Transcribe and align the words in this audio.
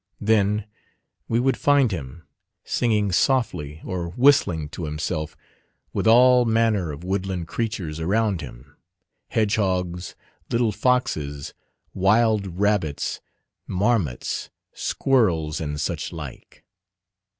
Then 0.19 0.65
we 1.27 1.39
would 1.39 1.57
find 1.57 1.91
him 1.91 2.23
singing 2.63 3.11
softly 3.11 3.81
or 3.85 4.09
whistling 4.09 4.67
to 4.69 4.85
himself, 4.85 5.37
with 5.93 6.07
all 6.07 6.43
manner 6.43 6.91
of 6.91 7.03
woodland 7.03 7.47
creatures 7.47 7.99
around 7.99 8.41
him 8.41 8.77
hedgehogs, 9.27 10.15
little 10.49 10.71
foxes, 10.71 11.53
wild 11.93 12.57
rabbits, 12.59 13.21
marmots, 13.67 14.49
squirrels, 14.73 15.61
and 15.61 15.79
such 15.79 16.11
like. 16.11 16.63